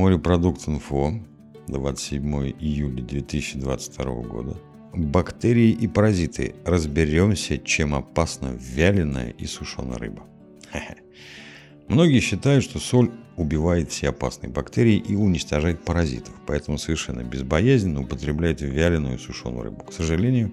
[0.00, 1.12] Морепродукт.инфо,
[1.68, 4.56] 27 июля 2022 года.
[4.94, 6.54] Бактерии и паразиты.
[6.64, 10.22] Разберемся, чем опасна вяленая и сушеная рыба.
[11.88, 18.62] Многие считают, что соль убивает все опасные бактерии и уничтожает паразитов, поэтому совершенно безбоязненно употребляют
[18.62, 19.84] вяленую и сушеную рыбу.
[19.84, 20.50] К сожалению,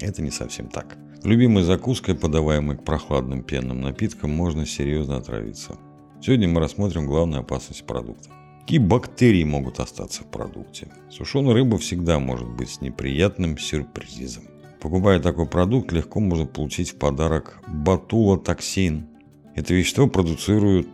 [0.00, 0.98] это не совсем так.
[1.22, 5.76] Любимой закуской, подаваемой к прохладным пенным напиткам, можно серьезно отравиться.
[6.20, 8.30] Сегодня мы рассмотрим главную опасность продукта.
[8.64, 10.88] Какие бактерии могут остаться в продукте?
[11.10, 14.44] Сушеная рыба всегда может быть с неприятным сюрпризом.
[14.80, 19.06] Покупая такой продукт, легко можно получить в подарок батулотоксин.
[19.54, 20.88] Это вещество продуцирует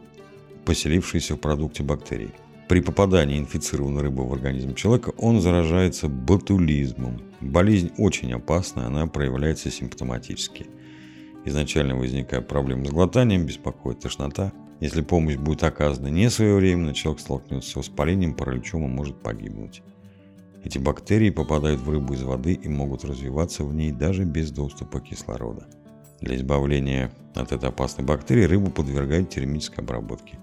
[0.65, 2.33] поселившиеся в продукте бактерии.
[2.69, 7.23] При попадании инфицированной рыбы в организм человека он заражается ботулизмом.
[7.41, 10.67] Болезнь очень опасная, она проявляется симптоматически.
[11.45, 17.71] Изначально возникает проблема с глотанием, беспокоит тошнота– если помощь будет оказана не своевременно, человек столкнется
[17.71, 19.83] с воспалением, параличом и может погибнуть.
[20.65, 25.01] Эти бактерии попадают в рыбу из воды и могут развиваться в ней даже без доступа
[25.01, 25.67] кислорода.
[26.21, 30.39] Для избавления от этой опасной бактерии рыбу подвергают термической обработке.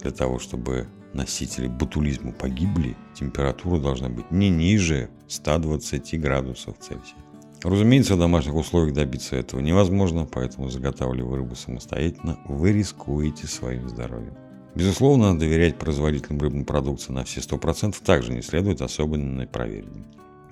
[0.00, 7.16] Для того, чтобы носители ботулизма погибли, температура должна быть не ниже 120 градусов Цельсия.
[7.64, 14.34] Разумеется, в домашних условиях добиться этого невозможно, поэтому заготавливая рыбу самостоятельно, вы рискуете своим здоровьем.
[14.74, 20.04] Безусловно, доверять производителям рыбной продукции на все 100% также не следует, особенно на проверенной.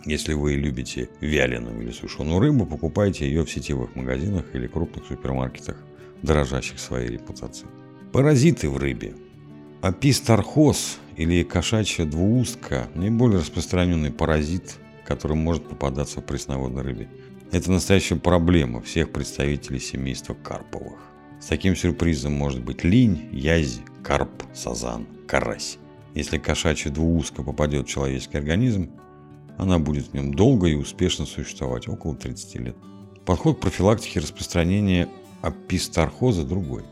[0.04, 5.76] Если вы любите вяленую или сушеную рыбу, покупайте ее в сетевых магазинах или крупных супермаркетах,
[6.22, 7.68] дорожащих своей репутацией.
[8.12, 9.14] Паразиты в рыбе.
[9.82, 14.76] Апистархоз или кошачья двуустка– наиболее распространенный паразит
[15.10, 17.08] который может попадаться в пресноводной рыбе.
[17.50, 21.00] Это настоящая проблема всех представителей семейства карповых.
[21.40, 25.78] С таким сюрпризом может быть линь, язь, карп, сазан, карась.
[26.14, 28.92] Если кошачья двууска попадет в человеческий организм,
[29.58, 32.76] она будет в нем долго и успешно существовать, около 30 лет.
[33.26, 35.08] Подход к профилактике распространения
[35.42, 36.84] апистархоза другой.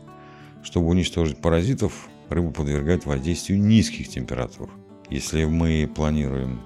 [0.61, 4.69] Чтобы уничтожить паразитов, рыбу подвергают воздействию низких температур.
[5.09, 6.59] Если мы планируем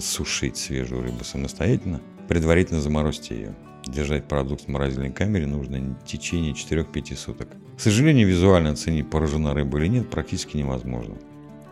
[0.00, 3.54] сушить свежую рыбу самостоятельно, предварительно заморозьте ее.
[3.86, 7.48] Держать продукт в морозильной камере нужно в течение 4-5 суток.
[7.76, 11.16] К сожалению, визуально оценить, поражена рыба или нет, практически невозможно.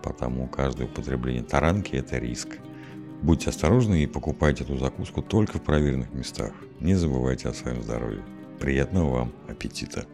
[0.02, 2.58] Потому каждое употребление таранки– это риск.
[3.20, 6.52] Будьте осторожны и покупайте эту закуску только в проверенных местах.
[6.80, 8.22] Не забывайте о своем здоровье.
[8.58, 10.06] Приятного вам аппетита!